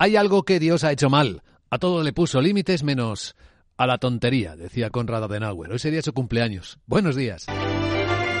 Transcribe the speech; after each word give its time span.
Hay 0.00 0.16
algo 0.16 0.44
que 0.44 0.58
Dios 0.58 0.82
ha 0.82 0.92
hecho 0.92 1.10
mal. 1.10 1.42
A 1.68 1.76
todo 1.76 2.02
le 2.02 2.14
puso 2.14 2.40
límites 2.40 2.82
menos 2.82 3.36
a 3.76 3.86
la 3.86 3.98
tontería, 3.98 4.56
decía 4.56 4.88
Conrad 4.88 5.24
Adenauer. 5.24 5.70
Hoy 5.72 5.78
sería 5.78 6.00
su 6.00 6.14
cumpleaños. 6.14 6.78
Buenos 6.86 7.16
días. 7.16 7.44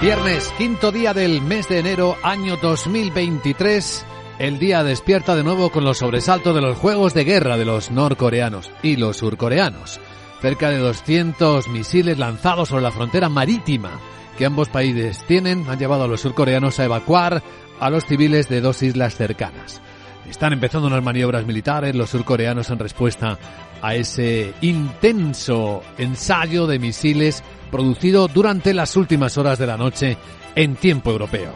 Viernes, 0.00 0.50
quinto 0.56 0.90
día 0.90 1.12
del 1.12 1.42
mes 1.42 1.68
de 1.68 1.80
enero, 1.80 2.16
año 2.22 2.56
2023. 2.62 4.06
El 4.38 4.58
día 4.58 4.82
despierta 4.82 5.36
de 5.36 5.44
nuevo 5.44 5.68
con 5.68 5.84
los 5.84 5.98
sobresaltos 5.98 6.54
de 6.54 6.62
los 6.62 6.78
juegos 6.78 7.12
de 7.12 7.24
guerra 7.24 7.58
de 7.58 7.66
los 7.66 7.90
norcoreanos 7.90 8.70
y 8.82 8.96
los 8.96 9.18
surcoreanos. 9.18 10.00
Cerca 10.40 10.70
de 10.70 10.78
200 10.78 11.68
misiles 11.68 12.16
lanzados 12.16 12.70
sobre 12.70 12.84
la 12.84 12.90
frontera 12.90 13.28
marítima 13.28 14.00
que 14.38 14.46
ambos 14.46 14.70
países 14.70 15.22
tienen 15.26 15.68
han 15.68 15.78
llevado 15.78 16.04
a 16.04 16.08
los 16.08 16.22
surcoreanos 16.22 16.80
a 16.80 16.86
evacuar 16.86 17.42
a 17.78 17.90
los 17.90 18.06
civiles 18.06 18.48
de 18.48 18.62
dos 18.62 18.82
islas 18.82 19.14
cercanas. 19.14 19.82
Están 20.28 20.52
empezando 20.52 20.86
unas 20.86 21.02
maniobras 21.02 21.46
militares 21.46 21.94
los 21.94 22.10
surcoreanos 22.10 22.70
en 22.70 22.78
respuesta 22.78 23.38
a 23.82 23.94
ese 23.94 24.52
intenso 24.60 25.82
ensayo 25.98 26.66
de 26.66 26.78
misiles 26.78 27.42
producido 27.70 28.28
durante 28.28 28.74
las 28.74 28.96
últimas 28.96 29.38
horas 29.38 29.58
de 29.58 29.66
la 29.66 29.76
noche 29.76 30.16
en 30.54 30.76
tiempo 30.76 31.10
europeo. 31.10 31.52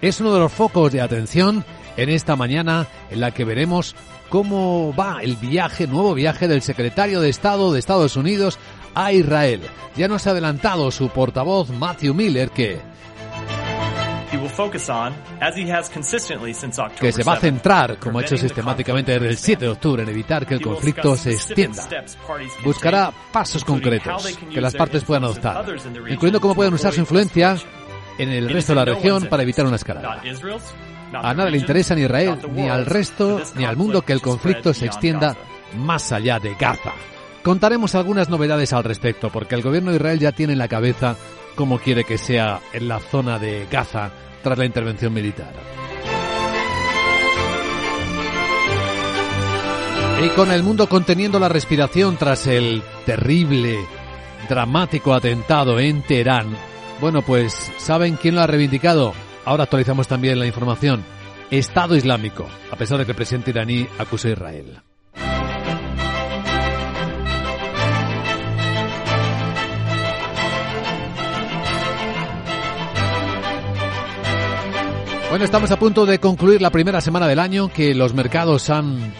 Es 0.00 0.20
uno 0.20 0.32
de 0.32 0.40
los 0.40 0.52
focos 0.52 0.92
de 0.92 1.00
atención 1.00 1.64
en 1.96 2.08
esta 2.08 2.36
mañana 2.36 2.86
en 3.10 3.20
la 3.20 3.30
que 3.30 3.44
veremos 3.44 3.94
cómo 4.28 4.94
va 4.94 5.20
el 5.22 5.36
viaje, 5.36 5.86
nuevo 5.86 6.14
viaje 6.14 6.48
del 6.48 6.62
secretario 6.62 7.20
de 7.20 7.28
Estado 7.28 7.72
de 7.72 7.78
Estados 7.78 8.16
Unidos 8.16 8.58
a 8.94 9.12
Israel. 9.12 9.62
Ya 9.96 10.08
nos 10.08 10.26
ha 10.26 10.30
adelantado 10.30 10.90
su 10.90 11.08
portavoz 11.08 11.70
Matthew 11.70 12.14
Miller 12.14 12.50
que 12.50 12.80
que 17.00 17.12
se 17.12 17.22
va 17.22 17.34
a 17.34 17.40
centrar, 17.40 17.98
como 17.98 18.18
ha 18.18 18.22
hecho 18.22 18.36
sistemáticamente 18.36 19.12
desde 19.12 19.28
el 19.28 19.36
7 19.36 19.64
de 19.64 19.70
octubre, 19.70 20.02
en 20.02 20.08
evitar 20.08 20.46
que 20.46 20.54
el 20.54 20.60
conflicto 20.60 21.16
se 21.16 21.32
extienda. 21.32 21.82
Buscará 22.64 23.12
pasos 23.32 23.64
concretos 23.64 24.38
que 24.52 24.60
las 24.60 24.74
partes 24.74 25.04
puedan 25.04 25.24
adoptar, 25.24 25.64
incluyendo 26.08 26.40
cómo 26.40 26.54
pueden 26.54 26.74
usar 26.74 26.92
su 26.92 27.00
influencia 27.00 27.56
en 28.18 28.30
el 28.30 28.48
resto 28.48 28.72
de 28.72 28.76
la 28.76 28.84
región 28.84 29.26
para 29.26 29.42
evitar 29.42 29.66
una 29.66 29.76
escalada. 29.76 30.22
A 31.12 31.34
nada 31.34 31.50
le 31.50 31.58
interesa 31.58 31.94
ni 31.94 32.02
a 32.02 32.04
Israel, 32.06 32.38
ni 32.52 32.68
al 32.68 32.86
resto, 32.86 33.40
ni 33.54 33.64
al 33.64 33.76
mundo 33.76 34.02
que 34.02 34.12
el 34.12 34.20
conflicto 34.20 34.74
se 34.74 34.86
extienda 34.86 35.36
más 35.76 36.12
allá 36.12 36.38
de 36.38 36.54
Gaza. 36.54 36.92
Contaremos 37.42 37.94
algunas 37.94 38.28
novedades 38.28 38.72
al 38.72 38.82
respecto, 38.82 39.30
porque 39.30 39.54
el 39.54 39.62
gobierno 39.62 39.90
de 39.90 39.98
Israel 39.98 40.18
ya 40.18 40.32
tiene 40.32 40.54
en 40.54 40.58
la 40.58 40.66
cabeza 40.66 41.16
cómo 41.56 41.78
quiere 41.80 42.04
que 42.04 42.18
sea 42.18 42.60
en 42.72 42.86
la 42.86 43.00
zona 43.00 43.40
de 43.40 43.66
Gaza 43.68 44.12
tras 44.42 44.56
la 44.56 44.64
intervención 44.64 45.12
militar. 45.12 45.52
Y 50.24 50.28
con 50.30 50.50
el 50.52 50.62
mundo 50.62 50.88
conteniendo 50.88 51.38
la 51.38 51.48
respiración 51.48 52.16
tras 52.16 52.46
el 52.46 52.82
terrible, 53.04 53.76
dramático 54.48 55.12
atentado 55.12 55.78
en 55.80 56.02
Teherán, 56.02 56.56
bueno, 57.00 57.22
pues 57.22 57.72
¿saben 57.76 58.16
quién 58.16 58.36
lo 58.36 58.40
ha 58.40 58.46
reivindicado? 58.46 59.12
Ahora 59.44 59.64
actualizamos 59.64 60.08
también 60.08 60.38
la 60.38 60.46
información. 60.46 61.04
Estado 61.50 61.96
Islámico, 61.96 62.46
a 62.70 62.76
pesar 62.76 62.98
de 62.98 63.04
que 63.04 63.12
el 63.12 63.16
presidente 63.16 63.50
iraní 63.50 63.86
acusó 63.98 64.28
a 64.28 64.32
Israel. 64.32 64.85
Bueno, 75.36 75.44
estamos 75.44 75.70
a 75.70 75.78
punto 75.78 76.06
de 76.06 76.18
concluir 76.18 76.62
la 76.62 76.70
primera 76.70 77.02
semana 77.02 77.28
del 77.28 77.40
año 77.40 77.68
que 77.70 77.94
los 77.94 78.14
mercados 78.14 78.70
han 78.70 79.12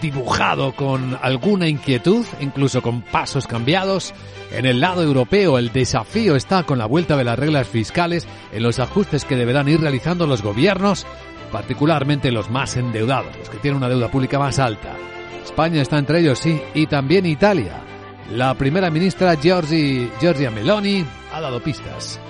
dibujado 0.00 0.76
con 0.76 1.18
alguna 1.20 1.66
inquietud, 1.66 2.24
incluso 2.38 2.82
con 2.82 3.02
pasos 3.02 3.48
cambiados. 3.48 4.14
En 4.52 4.64
el 4.64 4.78
lado 4.78 5.02
europeo 5.02 5.58
el 5.58 5.72
desafío 5.72 6.36
está 6.36 6.62
con 6.62 6.78
la 6.78 6.86
vuelta 6.86 7.16
de 7.16 7.24
las 7.24 7.36
reglas 7.36 7.66
fiscales 7.66 8.28
en 8.52 8.62
los 8.62 8.78
ajustes 8.78 9.24
que 9.24 9.34
deberán 9.34 9.68
ir 9.68 9.80
realizando 9.80 10.24
los 10.24 10.40
gobiernos, 10.40 11.04
particularmente 11.50 12.30
los 12.30 12.48
más 12.48 12.76
endeudados, 12.76 13.36
los 13.36 13.50
que 13.50 13.58
tienen 13.58 13.78
una 13.78 13.88
deuda 13.88 14.08
pública 14.08 14.38
más 14.38 14.60
alta. 14.60 14.94
España 15.42 15.82
está 15.82 15.98
entre 15.98 16.20
ellos, 16.20 16.38
sí, 16.38 16.62
y 16.74 16.86
también 16.86 17.26
Italia. 17.26 17.82
La 18.30 18.54
primera 18.54 18.88
ministra 18.88 19.34
Giorgia 19.34 20.52
Meloni 20.52 21.04
ha 21.40 21.42
dado 21.42 21.62
pistas. 21.62 22.20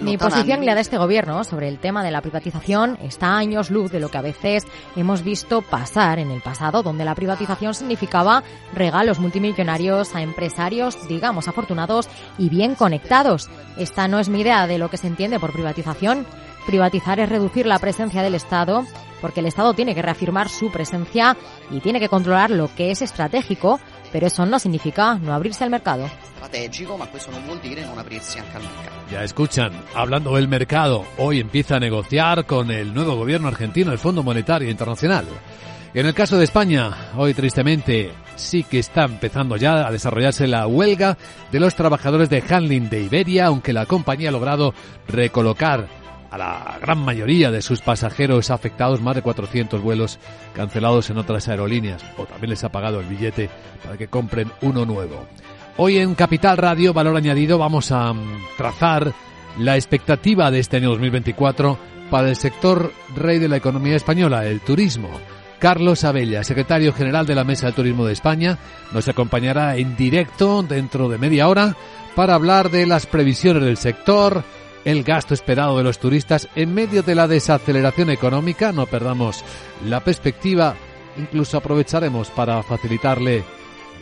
Mi 0.00 0.18
posición 0.18 0.62
y 0.62 0.66
la 0.66 0.74
de 0.74 0.82
este 0.82 0.98
gobierno 0.98 1.42
sobre 1.44 1.68
el 1.68 1.78
tema 1.78 2.04
de 2.04 2.10
la 2.10 2.20
privatización 2.20 2.98
está 3.02 3.28
a 3.28 3.38
años 3.38 3.70
luz 3.70 3.90
de 3.90 3.98
lo 3.98 4.10
que 4.10 4.18
a 4.18 4.22
veces 4.22 4.66
hemos 4.96 5.22
visto 5.22 5.62
pasar 5.62 6.18
en 6.18 6.30
el 6.30 6.42
pasado, 6.42 6.82
donde 6.82 7.04
la 7.04 7.14
privatización 7.14 7.74
significaba 7.74 8.42
regalos 8.74 9.18
multimillonarios 9.18 10.14
a 10.14 10.22
empresarios, 10.22 11.08
digamos, 11.08 11.48
afortunados 11.48 12.08
y 12.38 12.50
bien 12.50 12.74
conectados. 12.74 13.48
Esta 13.78 14.08
no 14.08 14.18
es 14.18 14.28
mi 14.28 14.40
idea 14.40 14.66
de 14.66 14.78
lo 14.78 14.90
que 14.90 14.98
se 14.98 15.06
entiende 15.06 15.40
por 15.40 15.52
privatización. 15.52 16.26
Privatizar 16.66 17.18
es 17.18 17.28
reducir 17.28 17.66
la 17.66 17.78
presencia 17.78 18.22
del 18.22 18.34
Estado 18.34 18.84
porque 19.22 19.40
el 19.40 19.46
Estado 19.46 19.72
tiene 19.72 19.94
que 19.94 20.02
reafirmar 20.02 20.50
su 20.50 20.70
presencia 20.70 21.36
y 21.70 21.80
tiene 21.80 22.00
que 22.00 22.10
controlar 22.10 22.50
lo 22.50 22.68
que 22.74 22.90
es 22.90 23.00
estratégico, 23.00 23.80
pero 24.12 24.26
eso 24.26 24.44
no 24.46 24.58
significa 24.58 25.14
no 25.16 25.32
abrirse 25.32 25.64
al 25.64 25.70
mercado. 25.70 26.08
Ya 29.10 29.24
escuchan, 29.24 29.72
hablando 29.94 30.36
del 30.36 30.48
mercado, 30.48 31.04
hoy 31.18 31.40
empieza 31.40 31.76
a 31.76 31.80
negociar 31.80 32.44
con 32.44 32.70
el 32.70 32.92
nuevo 32.92 33.16
gobierno 33.16 33.48
argentino 33.48 33.90
el 33.90 33.98
Fondo 33.98 34.22
Monetario 34.22 34.70
Internacional. 34.70 35.24
en 35.94 36.06
el 36.06 36.14
caso 36.14 36.36
de 36.36 36.44
España, 36.44 37.12
hoy 37.16 37.32
tristemente 37.34 38.12
sí 38.36 38.64
que 38.64 38.78
está 38.78 39.04
empezando 39.04 39.56
ya 39.56 39.86
a 39.86 39.90
desarrollarse 39.90 40.46
la 40.46 40.66
huelga 40.66 41.16
de 41.50 41.60
los 41.60 41.74
trabajadores 41.74 42.28
de 42.28 42.42
handling 42.48 42.88
de 42.88 43.02
Iberia, 43.02 43.46
aunque 43.46 43.72
la 43.72 43.86
compañía 43.86 44.28
ha 44.28 44.32
logrado 44.32 44.74
recolocar 45.08 46.01
a 46.32 46.38
la 46.38 46.78
gran 46.80 46.98
mayoría 46.98 47.50
de 47.50 47.60
sus 47.60 47.82
pasajeros 47.82 48.50
afectados, 48.50 49.02
más 49.02 49.14
de 49.14 49.22
400 49.22 49.82
vuelos 49.82 50.18
cancelados 50.54 51.10
en 51.10 51.18
otras 51.18 51.46
aerolíneas, 51.46 52.02
o 52.16 52.24
también 52.24 52.50
les 52.50 52.64
ha 52.64 52.72
pagado 52.72 53.00
el 53.00 53.06
billete 53.06 53.50
para 53.84 53.98
que 53.98 54.08
compren 54.08 54.50
uno 54.62 54.86
nuevo. 54.86 55.26
Hoy 55.76 55.98
en 55.98 56.14
Capital 56.14 56.56
Radio, 56.56 56.94
Valor 56.94 57.18
Añadido, 57.18 57.58
vamos 57.58 57.92
a 57.92 58.14
mm, 58.14 58.38
trazar 58.56 59.12
la 59.58 59.76
expectativa 59.76 60.50
de 60.50 60.60
este 60.60 60.78
año 60.78 60.88
2024 60.90 61.78
para 62.10 62.30
el 62.30 62.36
sector 62.36 62.92
rey 63.14 63.38
de 63.38 63.48
la 63.48 63.58
economía 63.58 63.96
española, 63.96 64.46
el 64.46 64.60
turismo. 64.60 65.10
Carlos 65.58 66.02
Abella, 66.02 66.44
secretario 66.44 66.94
general 66.94 67.26
de 67.26 67.34
la 67.34 67.44
Mesa 67.44 67.66
de 67.66 67.72
Turismo 67.72 68.06
de 68.06 68.14
España, 68.14 68.58
nos 68.92 69.06
acompañará 69.06 69.76
en 69.76 69.96
directo 69.96 70.62
dentro 70.62 71.10
de 71.10 71.18
media 71.18 71.48
hora 71.48 71.76
para 72.16 72.34
hablar 72.34 72.70
de 72.70 72.86
las 72.86 73.06
previsiones 73.06 73.62
del 73.62 73.76
sector, 73.76 74.42
el 74.84 75.02
gasto 75.04 75.34
esperado 75.34 75.78
de 75.78 75.84
los 75.84 75.98
turistas 75.98 76.48
en 76.54 76.74
medio 76.74 77.02
de 77.02 77.14
la 77.14 77.28
desaceleración 77.28 78.10
económica. 78.10 78.72
No 78.72 78.86
perdamos 78.86 79.44
la 79.84 80.00
perspectiva, 80.00 80.74
incluso 81.16 81.56
aprovecharemos 81.56 82.30
para 82.30 82.62
facilitarle 82.62 83.44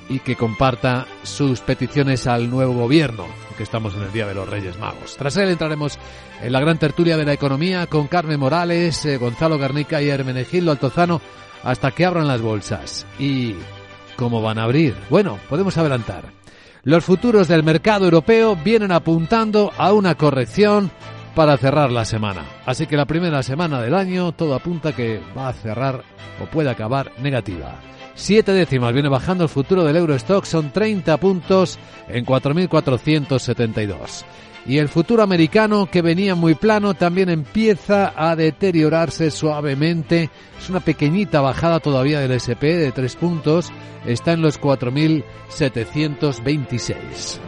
y 0.08 0.18
que 0.18 0.36
comparta 0.36 1.06
sus 1.22 1.60
peticiones 1.60 2.26
al 2.26 2.50
nuevo 2.50 2.74
gobierno, 2.74 3.26
que 3.56 3.62
estamos 3.62 3.94
en 3.94 4.02
el 4.02 4.12
Día 4.12 4.26
de 4.26 4.34
los 4.34 4.48
Reyes 4.48 4.76
Magos. 4.78 5.16
Tras 5.16 5.36
él 5.36 5.48
entraremos 5.48 5.98
en 6.42 6.52
la 6.52 6.60
gran 6.60 6.78
tertulia 6.78 7.16
de 7.16 7.24
la 7.24 7.32
economía 7.32 7.86
con 7.86 8.08
Carmen 8.08 8.40
Morales, 8.40 9.04
eh, 9.06 9.18
Gonzalo 9.18 9.56
Garnica 9.56 10.02
y 10.02 10.08
Hermenegildo 10.08 10.72
Altozano 10.72 11.20
hasta 11.62 11.92
que 11.92 12.04
abran 12.04 12.26
las 12.26 12.40
bolsas. 12.40 13.06
¿Y 13.20 13.54
cómo 14.16 14.42
van 14.42 14.58
a 14.58 14.64
abrir? 14.64 14.96
Bueno, 15.08 15.38
podemos 15.48 15.78
adelantar. 15.78 16.24
Los 16.82 17.04
futuros 17.04 17.46
del 17.46 17.62
mercado 17.62 18.06
europeo 18.06 18.56
vienen 18.56 18.90
apuntando 18.90 19.70
a 19.76 19.92
una 19.92 20.14
corrección 20.14 20.90
para 21.34 21.58
cerrar 21.58 21.92
la 21.92 22.06
semana. 22.06 22.46
Así 22.64 22.86
que 22.86 22.96
la 22.96 23.04
primera 23.04 23.42
semana 23.42 23.82
del 23.82 23.94
año 23.94 24.32
todo 24.32 24.54
apunta 24.54 24.94
que 24.94 25.20
va 25.36 25.48
a 25.48 25.52
cerrar 25.52 26.02
o 26.42 26.46
puede 26.46 26.70
acabar 26.70 27.12
negativa. 27.18 27.74
Siete 28.14 28.52
décimas 28.52 28.94
viene 28.94 29.10
bajando 29.10 29.44
el 29.44 29.50
futuro 29.50 29.84
del 29.84 29.96
Eurostock, 29.96 30.44
son 30.44 30.70
30 30.70 31.18
puntos 31.18 31.78
en 32.08 32.24
4.472. 32.24 34.24
Y 34.66 34.78
el 34.78 34.88
futuro 34.88 35.22
americano, 35.22 35.88
que 35.90 36.02
venía 36.02 36.34
muy 36.34 36.54
plano, 36.54 36.94
también 36.94 37.28
empieza 37.28 38.12
a 38.16 38.34
deteriorarse 38.36 39.30
suavemente. 39.30 40.30
Es 40.60 40.68
una 40.68 40.80
pequeñita 40.80 41.40
bajada 41.40 41.78
todavía 41.80 42.20
del 42.20 42.32
SP 42.36 42.76
de 42.76 42.92
3 42.92 43.16
puntos. 43.16 43.72
Está 44.04 44.32
en 44.32 44.42
los 44.42 44.60
4.726. 44.60 47.38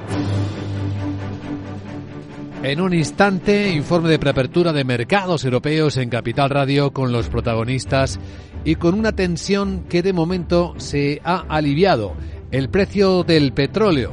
En 2.62 2.80
un 2.80 2.94
instante, 2.94 3.72
informe 3.72 4.08
de 4.08 4.20
preapertura 4.20 4.72
de 4.72 4.84
mercados 4.84 5.44
europeos 5.44 5.96
en 5.96 6.08
Capital 6.08 6.48
Radio 6.48 6.92
con 6.92 7.10
los 7.10 7.28
protagonistas 7.28 8.20
y 8.64 8.76
con 8.76 8.94
una 8.94 9.10
tensión 9.10 9.82
que 9.88 10.00
de 10.00 10.12
momento 10.12 10.74
se 10.76 11.20
ha 11.24 11.44
aliviado. 11.48 12.14
El 12.52 12.68
precio 12.68 13.24
del 13.24 13.52
petróleo. 13.52 14.12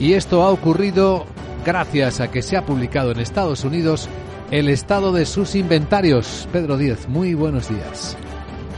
Y 0.00 0.14
esto 0.14 0.42
ha 0.42 0.50
ocurrido 0.50 1.26
gracias 1.64 2.20
a 2.20 2.30
que 2.30 2.42
se 2.42 2.56
ha 2.56 2.64
publicado 2.66 3.12
en 3.12 3.20
Estados 3.20 3.64
Unidos 3.64 4.08
el 4.50 4.68
estado 4.68 5.12
de 5.12 5.24
sus 5.26 5.54
inventarios. 5.54 6.48
Pedro 6.52 6.76
Díez, 6.76 7.08
muy 7.08 7.34
buenos 7.34 7.68
días. 7.68 8.16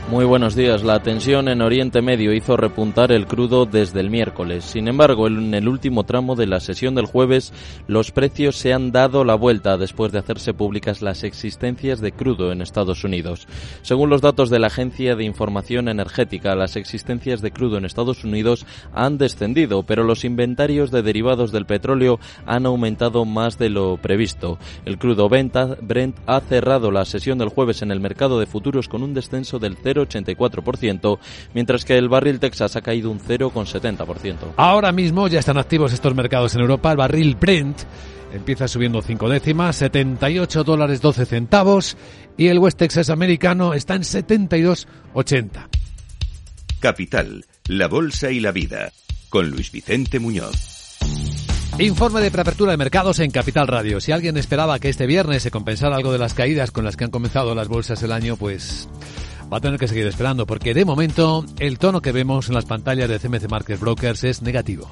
Muy 0.07 0.23
buenos 0.23 0.55
días. 0.55 0.83
La 0.83 1.01
tensión 1.01 1.47
en 1.47 1.63
Oriente 1.63 2.03
Medio 2.03 2.31
hizo 2.31 2.55
repuntar 2.55 3.11
el 3.11 3.25
crudo 3.25 3.65
desde 3.65 4.01
el 4.01 4.11
miércoles. 4.11 4.63
Sin 4.63 4.87
embargo, 4.87 5.25
en 5.25 5.51
el 5.55 5.67
último 5.67 6.03
tramo 6.03 6.35
de 6.35 6.45
la 6.45 6.59
sesión 6.59 6.93
del 6.93 7.07
jueves, 7.07 7.51
los 7.87 8.11
precios 8.11 8.55
se 8.55 8.71
han 8.71 8.91
dado 8.91 9.23
la 9.23 9.33
vuelta 9.33 9.79
después 9.79 10.11
de 10.11 10.19
hacerse 10.19 10.53
públicas 10.53 11.01
las 11.01 11.23
existencias 11.23 12.01
de 12.01 12.11
crudo 12.11 12.51
en 12.51 12.61
Estados 12.61 13.03
Unidos. 13.03 13.47
Según 13.81 14.11
los 14.11 14.21
datos 14.21 14.51
de 14.51 14.59
la 14.59 14.67
Agencia 14.67 15.15
de 15.15 15.23
Información 15.23 15.89
Energética, 15.89 16.53
las 16.55 16.75
existencias 16.75 17.41
de 17.41 17.49
crudo 17.49 17.79
en 17.79 17.85
Estados 17.85 18.23
Unidos 18.23 18.67
han 18.93 19.17
descendido, 19.17 19.81
pero 19.81 20.03
los 20.03 20.23
inventarios 20.23 20.91
de 20.91 21.01
derivados 21.01 21.51
del 21.51 21.65
petróleo 21.65 22.19
han 22.45 22.67
aumentado 22.67 23.25
más 23.25 23.57
de 23.57 23.69
lo 23.69 23.97
previsto. 23.97 24.59
El 24.85 24.99
crudo 24.99 25.29
Brent 25.29 25.55
ha 26.27 26.39
cerrado 26.41 26.91
la 26.91 27.05
sesión 27.05 27.39
del 27.39 27.49
jueves 27.49 27.81
en 27.81 27.89
el 27.89 27.99
mercado 27.99 28.39
de 28.39 28.45
futuros 28.45 28.87
con 28.87 29.01
un 29.01 29.15
descenso 29.15 29.57
del 29.57 29.75
0 29.81 29.94
0,84%, 29.95 31.19
mientras 31.53 31.85
que 31.85 31.97
el 31.97 32.09
barril 32.09 32.39
Texas 32.39 32.75
ha 32.75 32.81
caído 32.81 33.11
un 33.11 33.19
0,70%. 33.19 34.53
Ahora 34.57 34.91
mismo 34.91 35.27
ya 35.27 35.39
están 35.39 35.57
activos 35.57 35.93
estos 35.93 36.13
mercados 36.15 36.55
en 36.55 36.61
Europa. 36.61 36.91
El 36.91 36.97
barril 36.97 37.35
Brent 37.35 37.83
empieza 38.33 38.67
subiendo 38.67 39.01
5 39.01 39.29
décimas, 39.29 39.77
78 39.77 40.63
dólares 40.63 41.01
12 41.01 41.25
centavos, 41.25 41.97
y 42.37 42.47
el 42.47 42.59
West 42.59 42.77
Texas 42.77 43.09
americano 43.09 43.73
está 43.73 43.95
en 43.95 44.03
72,80. 44.03 45.67
Capital, 46.79 47.45
la 47.67 47.87
bolsa 47.87 48.31
y 48.31 48.39
la 48.39 48.51
vida, 48.51 48.91
con 49.29 49.49
Luis 49.49 49.71
Vicente 49.71 50.19
Muñoz. 50.19 50.75
Informe 51.79 52.21
de 52.21 52.31
preapertura 52.31 52.71
de 52.71 52.77
mercados 52.77 53.19
en 53.19 53.31
Capital 53.31 53.67
Radio. 53.67 53.99
Si 53.99 54.13
alguien 54.13 54.37
esperaba 54.37 54.79
que 54.79 54.87
este 54.87 55.07
viernes 55.07 55.43
se 55.43 55.51
compensara 55.51 55.97
algo 55.97 56.13
de 56.13 56.17
las 56.17 56.33
caídas 56.33 56.71
con 56.71 56.85
las 56.85 56.95
que 56.95 57.03
han 57.03 57.11
comenzado 57.11 57.53
las 57.53 57.67
bolsas 57.67 58.01
el 58.01 58.13
año, 58.13 58.37
pues 58.37 58.87
va 59.51 59.57
a 59.57 59.61
tener 59.61 59.79
que 59.79 59.87
seguir 59.87 60.07
esperando 60.07 60.45
porque 60.45 60.73
de 60.73 60.85
momento 60.85 61.45
el 61.59 61.77
tono 61.79 62.01
que 62.01 62.11
vemos 62.11 62.47
en 62.47 62.55
las 62.55 62.65
pantallas 62.65 63.09
de 63.09 63.19
CMC 63.19 63.49
Market 63.49 63.79
Brokers 63.79 64.23
es 64.23 64.41
negativo. 64.41 64.89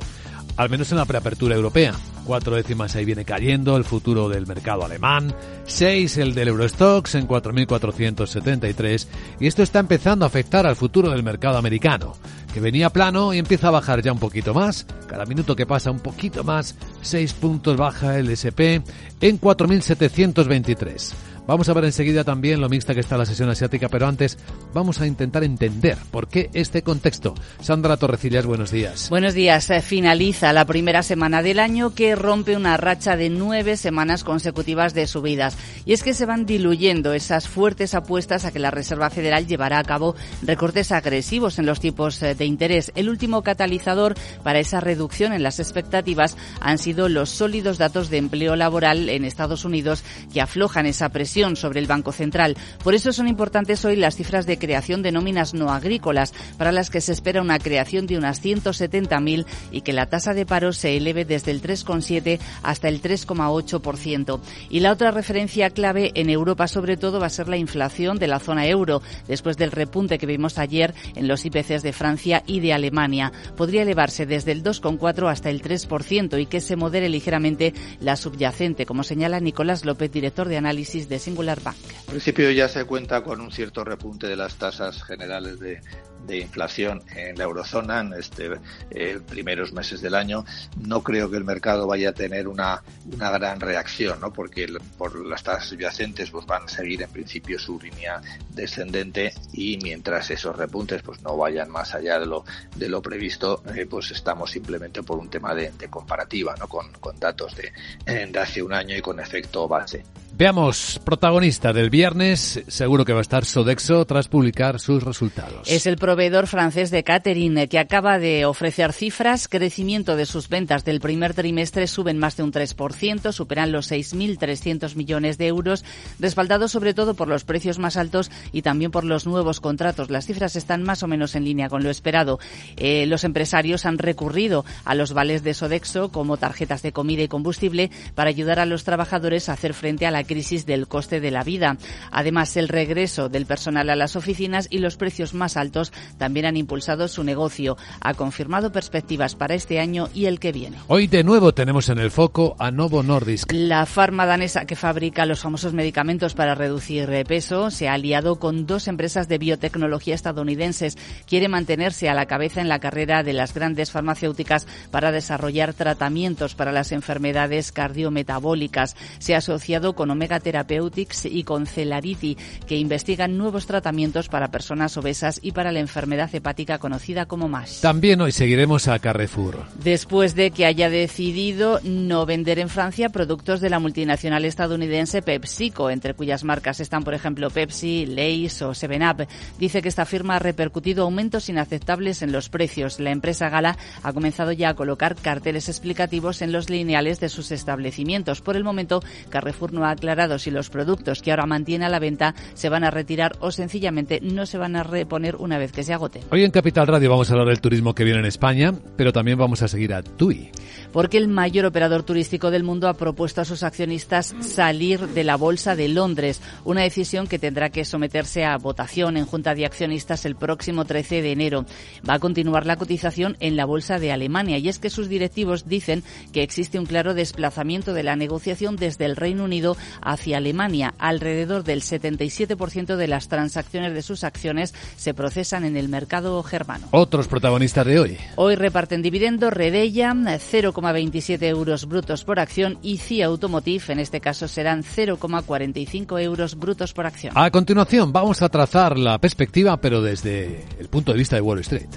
Al 0.55 0.69
menos 0.69 0.91
en 0.91 0.99
la 0.99 1.05
preapertura 1.05 1.55
europea. 1.55 1.93
Cuatro 2.25 2.55
décimas 2.55 2.95
ahí 2.95 3.05
viene 3.05 3.25
cayendo 3.25 3.75
el 3.75 3.83
futuro 3.83 4.29
del 4.29 4.45
mercado 4.45 4.85
alemán. 4.85 5.33
Seis 5.65 6.17
el 6.17 6.35
del 6.35 6.49
Eurostox 6.49 7.15
en 7.15 7.27
4.473. 7.27 9.07
Y 9.39 9.47
esto 9.47 9.63
está 9.63 9.79
empezando 9.79 10.23
a 10.23 10.27
afectar 10.27 10.67
al 10.67 10.75
futuro 10.75 11.09
del 11.09 11.23
mercado 11.23 11.57
americano, 11.57 12.13
que 12.53 12.59
venía 12.59 12.91
plano 12.91 13.33
y 13.33 13.39
empieza 13.39 13.69
a 13.69 13.71
bajar 13.71 14.03
ya 14.03 14.13
un 14.13 14.19
poquito 14.19 14.53
más. 14.53 14.85
Cada 15.07 15.25
minuto 15.25 15.55
que 15.55 15.65
pasa 15.65 15.89
un 15.89 15.99
poquito 15.99 16.43
más. 16.43 16.75
Seis 17.01 17.33
puntos 17.33 17.75
baja 17.75 18.19
el 18.19 18.29
SP 18.29 18.85
en 19.21 19.41
4.723. 19.41 21.32
Vamos 21.45 21.67
a 21.67 21.73
ver 21.73 21.83
enseguida 21.83 22.23
también 22.23 22.61
lo 22.61 22.69
mixta 22.69 22.93
que 22.93 23.01
está 23.01 23.17
la 23.17 23.25
sesión 23.25 23.49
asiática, 23.49 23.89
pero 23.89 24.07
antes 24.07 24.37
vamos 24.73 25.01
a 25.01 25.07
intentar 25.07 25.43
entender 25.43 25.97
por 26.09 26.29
qué 26.29 26.49
este 26.53 26.83
contexto. 26.83 27.35
Sandra 27.59 27.97
Torrecillas, 27.97 28.45
buenos 28.45 28.71
días. 28.71 29.09
Buenos 29.09 29.33
días. 29.33 29.69
Eh, 29.69 29.81
finaliza 29.81 30.53
la 30.53 30.63
primera 30.63 31.03
semana 31.03 31.41
del 31.41 31.59
año 31.59 31.93
que 31.93 32.15
rompe 32.15 32.55
una 32.55 32.77
racha 32.77 33.17
de 33.17 33.29
nueve 33.29 33.75
semanas 33.75 34.23
consecutivas 34.23 34.93
de 34.93 35.05
subidas. 35.05 35.57
Y 35.85 35.91
es 35.91 36.01
que 36.01 36.13
se 36.13 36.25
van 36.25 36.45
diluyendo 36.45 37.11
esas 37.11 37.49
fuertes 37.49 37.93
apuestas 37.93 38.45
a 38.45 38.51
que 38.53 38.59
la 38.59 38.71
Reserva 38.71 39.09
Federal 39.09 39.45
llevará 39.45 39.79
a 39.79 39.83
cabo 39.83 40.15
recortes 40.43 40.93
agresivos 40.93 41.59
en 41.59 41.65
los 41.65 41.81
tipos 41.81 42.23
eh, 42.23 42.35
de 42.35 42.45
interés. 42.45 42.93
El 42.95 43.09
último 43.09 43.41
catalizador 43.41 44.15
para 44.43 44.59
esa 44.59 44.79
reducción 44.79 45.33
en 45.33 45.43
las 45.43 45.59
expectativas 45.59 46.37
han 46.61 46.77
sido 46.77 47.09
los 47.09 47.29
sólidos 47.29 47.77
datos 47.77 48.09
de 48.09 48.17
empleo 48.17 48.55
laboral 48.55 49.09
en 49.09 49.25
Estados 49.25 49.65
Unidos 49.65 50.05
que 50.31 50.39
aflojan 50.39 50.85
esa 50.85 51.09
presión 51.09 51.32
sobre 51.33 51.79
el 51.79 51.87
Banco 51.87 52.11
Central. 52.11 52.55
Por 52.83 52.93
eso 52.93 53.11
son 53.11 53.27
importantes 53.27 53.83
hoy 53.85 53.95
las 53.95 54.15
cifras 54.15 54.45
de 54.45 54.59
creación 54.59 55.01
de 55.01 55.11
nóminas 55.11 55.55
no 55.55 55.71
agrícolas, 55.71 56.31
para 56.59 56.71
las 56.71 56.91
que 56.91 57.01
se 57.01 57.11
espera 57.11 57.41
una 57.41 57.57
creación 57.57 58.05
de 58.05 58.17
unas 58.17 58.43
170.000 58.43 59.45
y 59.71 59.81
que 59.81 59.93
la 59.93 60.05
tasa 60.05 60.35
de 60.35 60.45
paro 60.45 60.73
se 60.73 60.95
eleve 60.95 61.25
desde 61.25 61.49
el 61.49 61.61
3,7 61.63 62.39
hasta 62.61 62.87
el 62.87 63.01
3,8%. 63.01 64.39
Y 64.69 64.81
la 64.81 64.91
otra 64.91 65.09
referencia 65.09 65.71
clave 65.71 66.11
en 66.13 66.29
Europa 66.29 66.67
sobre 66.67 66.97
todo 66.97 67.19
va 67.19 67.25
a 67.25 67.31
ser 67.31 67.47
la 67.47 67.57
inflación 67.57 68.19
de 68.19 68.27
la 68.27 68.39
zona 68.39 68.67
euro, 68.67 69.01
después 69.27 69.57
del 69.57 69.71
repunte 69.71 70.19
que 70.19 70.27
vimos 70.27 70.59
ayer 70.59 70.93
en 71.15 71.27
los 71.27 71.45
IPCs 71.45 71.81
de 71.81 71.93
Francia 71.93 72.43
y 72.45 72.59
de 72.59 72.73
Alemania. 72.73 73.31
Podría 73.57 73.81
elevarse 73.81 74.27
desde 74.27 74.51
el 74.51 74.63
2,4 74.63 75.31
hasta 75.31 75.49
el 75.49 75.63
3% 75.63 76.39
y 76.39 76.45
que 76.45 76.61
se 76.61 76.75
modere 76.75 77.09
ligeramente 77.09 77.73
la 77.99 78.17
subyacente, 78.17 78.85
como 78.85 79.03
señala 79.03 79.39
Nicolás 79.39 79.83
López, 79.83 80.11
director 80.11 80.47
de 80.47 80.57
análisis 80.57 81.09
de 81.09 81.22
Singular 81.23 81.61
Bank. 81.61 81.77
En 81.99 82.05
principio 82.07 82.51
ya 82.51 82.67
se 82.67 82.83
cuenta 82.83 83.23
con 83.23 83.39
un 83.39 83.51
cierto 83.51 83.83
repunte 83.85 84.27
de 84.27 84.35
las 84.35 84.55
tasas 84.55 85.01
generales 85.03 85.59
de, 85.59 85.81
inflación 86.29 87.01
en 87.15 87.37
la 87.37 87.43
eurozona 87.43 87.99
en 87.99 88.13
este 88.13 88.51
eh, 88.91 89.19
primeros 89.27 89.73
meses 89.73 90.01
del 90.01 90.15
año. 90.15 90.45
No 90.81 91.03
creo 91.03 91.29
que 91.29 91.37
el 91.37 91.43
mercado 91.43 91.85
vaya 91.85 92.09
a 92.09 92.13
tener 92.13 92.47
una, 92.47 92.81
una 93.11 93.29
gran 93.29 93.59
reacción, 93.59 94.19
¿no? 94.19 94.31
porque 94.31 94.67
por 94.97 95.25
las 95.25 95.43
tasas 95.43 95.65
subyacentes 95.69 96.31
pues 96.31 96.45
van 96.45 96.63
a 96.63 96.67
seguir 96.67 97.01
en 97.01 97.09
principio 97.09 97.59
su 97.59 97.79
línea 97.79 98.21
descendente 98.49 99.33
y 99.53 99.77
mientras 99.81 100.29
esos 100.31 100.55
repuntes 100.55 101.01
pues 101.03 101.21
no 101.21 101.35
vayan 101.37 101.69
más 101.69 101.93
allá 101.93 102.19
de 102.19 102.25
lo, 102.25 102.45
de 102.75 102.89
lo 102.89 103.01
previsto, 103.01 103.61
eh, 103.75 103.85
pues 103.85 104.11
estamos 104.11 104.51
simplemente 104.51 105.03
por 105.03 105.17
un 105.17 105.29
tema 105.29 105.53
de, 105.53 105.71
comparativa 105.89 106.55
¿no? 106.59 106.67
con, 106.67 106.91
con 106.93 107.19
datos 107.19 107.55
de, 107.55 107.71
de 108.05 108.39
hace 108.39 108.61
un 108.61 108.73
año 108.73 108.95
y 108.95 109.01
con 109.01 109.19
efecto 109.19 109.67
base. 109.67 110.03
Veamos, 110.43 110.99
protagonista 111.05 111.71
del 111.71 111.89
viernes, 111.89 112.65
seguro 112.67 113.05
que 113.05 113.13
va 113.13 113.19
a 113.19 113.21
estar 113.21 113.45
Sodexo 113.45 114.03
tras 114.03 114.27
publicar 114.27 114.81
sus 114.81 115.01
resultados. 115.01 115.71
Es 115.71 115.85
el 115.85 115.95
proveedor 115.95 116.47
francés 116.47 116.91
de 116.91 117.05
catering 117.05 117.65
que 117.69 117.79
acaba 117.79 118.19
de 118.19 118.43
ofrecer 118.43 118.91
cifras. 118.91 119.47
Crecimiento 119.47 120.17
de 120.17 120.25
sus 120.25 120.49
ventas 120.49 120.83
del 120.83 120.99
primer 120.99 121.33
trimestre 121.33 121.87
suben 121.87 122.17
más 122.17 122.35
de 122.35 122.43
un 122.43 122.51
3%, 122.51 123.31
superan 123.31 123.71
los 123.71 123.89
6.300 123.89 124.97
millones 124.97 125.37
de 125.37 125.47
euros, 125.47 125.85
respaldado 126.19 126.67
sobre 126.67 126.93
todo 126.93 127.13
por 127.13 127.29
los 127.29 127.45
precios 127.45 127.79
más 127.79 127.95
altos 127.95 128.29
y 128.51 128.63
también 128.63 128.91
por 128.91 129.05
los 129.05 129.25
nuevos 129.25 129.61
contratos. 129.61 130.09
Las 130.09 130.25
cifras 130.25 130.57
están 130.57 130.83
más 130.83 131.03
o 131.03 131.07
menos 131.07 131.35
en 131.35 131.45
línea 131.45 131.69
con 131.69 131.83
lo 131.83 131.89
esperado. 131.89 132.37
Eh, 132.75 133.05
los 133.05 133.23
empresarios 133.23 133.85
han 133.85 133.97
recurrido 133.97 134.65
a 134.83 134.93
los 134.93 135.13
vales 135.13 135.41
de 135.41 135.53
Sodexo 135.53 136.11
como 136.11 136.35
tarjetas 136.35 136.81
de 136.81 136.91
comida 136.91 137.23
y 137.23 137.29
combustible 137.29 137.91
para 138.13 138.29
ayudar 138.29 138.59
a 138.59 138.65
los 138.65 138.83
trabajadores 138.83 139.47
a 139.47 139.53
hacer 139.53 139.73
frente 139.73 140.05
a 140.05 140.11
la 140.11 140.25
crisis 140.33 140.65
del 140.65 140.87
coste 140.87 141.19
de 141.19 141.29
la 141.29 141.43
vida. 141.43 141.77
Además, 142.09 142.57
el 142.57 142.67
regreso 142.67 143.29
del 143.29 143.45
personal 143.45 143.91
a 143.91 143.95
las 143.95 144.15
oficinas 144.15 144.67
y 144.71 144.79
los 144.79 144.97
precios 144.97 145.35
más 145.35 145.57
altos 145.57 145.93
también 146.17 146.47
han 146.47 146.57
impulsado 146.57 147.07
su 147.07 147.23
negocio. 147.23 147.77
Ha 148.01 148.15
confirmado 148.15 148.71
perspectivas 148.71 149.35
para 149.35 149.53
este 149.53 149.79
año 149.79 150.09
y 150.11 150.25
el 150.25 150.39
que 150.39 150.51
viene. 150.51 150.77
Hoy 150.87 151.05
de 151.05 151.23
nuevo 151.23 151.53
tenemos 151.53 151.89
en 151.89 151.99
el 151.99 152.09
foco 152.09 152.55
a 152.57 152.71
Novo 152.71 153.03
Nordisk. 153.03 153.51
La 153.51 153.85
farma 153.85 154.25
danesa 154.25 154.65
que 154.65 154.75
fabrica 154.75 155.27
los 155.27 155.41
famosos 155.41 155.73
medicamentos 155.73 156.33
para 156.33 156.55
reducir 156.55 157.07
peso 157.27 157.69
se 157.69 157.87
ha 157.87 157.93
aliado 157.93 158.39
con 158.39 158.65
dos 158.65 158.87
empresas 158.87 159.27
de 159.27 159.37
biotecnología 159.37 160.15
estadounidenses. 160.15 160.97
Quiere 161.27 161.47
mantenerse 161.47 162.09
a 162.09 162.15
la 162.15 162.25
cabeza 162.25 162.59
en 162.59 162.69
la 162.69 162.79
carrera 162.79 163.21
de 163.21 163.33
las 163.33 163.53
grandes 163.53 163.91
farmacéuticas 163.91 164.65
para 164.89 165.11
desarrollar 165.11 165.75
tratamientos 165.75 166.55
para 166.55 166.71
las 166.71 166.91
enfermedades 166.91 167.71
cardiometabólicas. 167.71 168.95
Se 169.19 169.35
ha 169.35 169.37
asociado 169.37 169.93
con 169.93 170.09
Omega 170.13 170.39
Therapeutics 170.39 171.25
y 171.25 171.43
con 171.43 171.67
Celariti, 171.67 172.37
que 172.65 172.77
investigan 172.77 173.37
nuevos 173.37 173.67
tratamientos 173.67 174.29
para 174.29 174.49
personas 174.49 174.95
obesas 174.97 175.39
y 175.43 175.51
para 175.51 175.71
la 175.71 175.79
enfermedad 175.79 176.33
hepática 176.33 176.77
conocida 176.77 177.25
como 177.25 177.49
MASH. 177.49 177.81
También 177.81 178.21
hoy 178.21 178.31
seguiremos 178.31 178.87
a 178.87 178.99
Carrefour. 178.99 179.65
Después 179.83 180.35
de 180.35 180.51
que 180.51 180.65
haya 180.65 180.89
decidido 180.89 181.79
no 181.83 182.25
vender 182.25 182.59
en 182.59 182.69
Francia 182.69 183.09
productos 183.09 183.61
de 183.61 183.69
la 183.69 183.79
multinacional 183.79 184.45
estadounidense 184.45 185.21
PepsiCo, 185.21 185.89
entre 185.89 186.13
cuyas 186.13 186.43
marcas 186.43 186.79
están, 186.79 187.03
por 187.03 187.13
ejemplo, 187.13 187.49
Pepsi, 187.49 188.05
Lay's 188.05 188.61
o 188.61 188.71
7up, 188.71 189.27
dice 189.59 189.81
que 189.81 189.89
esta 189.89 190.05
firma 190.05 190.37
ha 190.37 190.39
repercutido 190.39 191.03
aumentos 191.03 191.49
inaceptables 191.49 192.21
en 192.21 192.31
los 192.31 192.49
precios. 192.49 192.99
La 192.99 193.11
empresa 193.11 193.49
Gala 193.49 193.77
ha 194.01 194.13
comenzado 194.13 194.51
ya 194.51 194.69
a 194.69 194.75
colocar 194.75 195.15
carteles 195.15 195.69
explicativos 195.69 196.41
en 196.41 196.51
los 196.51 196.69
lineales 196.69 197.19
de 197.19 197.29
sus 197.29 197.51
establecimientos. 197.51 198.41
Por 198.41 198.55
el 198.55 198.63
momento, 198.63 199.01
Carrefour 199.29 199.73
no 199.73 199.85
ha 199.85 199.91
aclarado 200.03 200.37
si 200.37 200.51
los 200.51 200.69
productos 200.69 201.21
que 201.21 201.31
ahora 201.31 201.45
mantiene 201.45 201.85
a 201.85 201.89
la 201.89 201.99
venta 201.99 202.35
se 202.55 202.67
van 202.67 202.83
a 202.83 202.91
retirar 202.91 203.37
o 203.39 203.51
sencillamente 203.51 204.19
no 204.21 204.45
se 204.45 204.57
van 204.57 204.75
a 204.75 204.83
reponer 204.83 205.37
una 205.37 205.57
vez 205.57 205.71
que 205.71 205.83
se 205.83 205.93
agoten. 205.93 206.23
Hoy 206.29 206.43
en 206.43 206.51
Capital 206.51 206.87
Radio 206.87 207.09
vamos 207.09 207.29
a 207.29 207.33
hablar 207.33 207.47
del 207.47 207.61
turismo 207.61 207.95
que 207.95 208.03
viene 208.03 208.19
en 208.19 208.25
España, 208.25 208.73
pero 208.97 209.13
también 209.13 209.37
vamos 209.37 209.61
a 209.61 209.69
seguir 209.69 209.93
a 209.93 210.03
TUI. 210.03 210.51
Porque 210.91 211.17
el 211.17 211.29
mayor 211.29 211.65
operador 211.65 212.03
turístico 212.03 212.51
del 212.51 212.63
mundo 212.63 212.89
ha 212.89 212.95
propuesto 212.95 213.39
a 213.39 213.45
sus 213.45 213.63
accionistas 213.63 214.35
salir 214.41 215.07
de 215.07 215.23
la 215.23 215.37
Bolsa 215.37 215.75
de 215.75 215.87
Londres, 215.87 216.41
una 216.65 216.81
decisión 216.81 217.27
que 217.27 217.39
tendrá 217.39 217.69
que 217.69 217.85
someterse 217.85 218.43
a 218.43 218.57
votación 218.57 219.15
en 219.15 219.25
Junta 219.25 219.55
de 219.55 219.65
Accionistas 219.65 220.25
el 220.25 220.35
próximo 220.35 220.83
13 220.83 221.21
de 221.21 221.31
enero. 221.31 221.65
Va 222.07 222.15
a 222.15 222.19
continuar 222.19 222.65
la 222.65 222.75
cotización 222.75 223.37
en 223.39 223.55
la 223.55 223.65
Bolsa 223.65 223.99
de 223.99 224.11
Alemania 224.11 224.57
y 224.57 224.67
es 224.67 224.79
que 224.79 224.89
sus 224.89 225.07
directivos 225.07 225.67
dicen 225.67 226.03
que 226.33 226.43
existe 226.43 226.77
un 226.77 226.85
claro 226.85 227.13
desplazamiento 227.13 227.93
de 227.93 228.03
la 228.03 228.17
negociación 228.17 228.75
desde 228.75 229.05
el 229.05 229.15
Reino 229.15 229.45
Unido 229.45 229.77
hacia 230.01 230.37
Alemania. 230.37 230.93
Alrededor 230.97 231.63
del 231.63 231.81
77% 231.81 232.95
de 232.95 233.07
las 233.07 233.27
transacciones 233.27 233.93
de 233.93 234.01
sus 234.01 234.23
acciones 234.23 234.73
se 234.95 235.13
procesan 235.13 235.65
en 235.65 235.77
el 235.77 235.89
mercado 235.89 236.41
germano. 236.43 236.87
Otros 236.91 237.27
protagonistas 237.27 237.85
de 237.85 237.99
hoy. 237.99 238.17
Hoy 238.35 238.55
reparten 238.55 239.01
dividendos 239.01 239.53
Redella 239.53 240.13
0,27 240.13 241.43
euros 241.43 241.85
brutos 241.87 242.23
por 242.23 242.39
acción 242.39 242.77
y 242.81 242.97
CIA 242.97 243.27
Automotive, 243.27 243.83
en 243.89 243.99
este 243.99 244.21
caso 244.21 244.47
serán 244.47 244.83
0,45 244.83 246.21
euros 246.21 246.55
brutos 246.55 246.93
por 246.93 247.05
acción. 247.05 247.33
A 247.35 247.49
continuación 247.51 248.11
vamos 248.11 248.41
a 248.41 248.49
trazar 248.49 248.97
la 248.97 249.19
perspectiva, 249.19 249.77
pero 249.77 250.01
desde 250.01 250.65
el 250.79 250.89
punto 250.89 251.11
de 251.11 251.17
vista 251.17 251.35
de 251.35 251.41
Wall 251.41 251.59
Street. 251.59 251.89